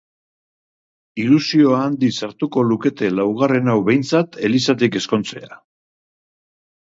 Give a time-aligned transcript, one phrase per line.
[1.23, 5.61] Ilusio handiz hartuko lukete laugarren hau behintzat elizatik ezkontzea.